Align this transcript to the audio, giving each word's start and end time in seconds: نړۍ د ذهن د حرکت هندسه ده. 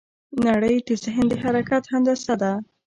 نړۍ 0.47 0.75
د 0.87 0.89
ذهن 1.03 1.25
د 1.29 1.33
حرکت 1.43 1.83
هندسه 1.93 2.33
ده. 2.41 2.53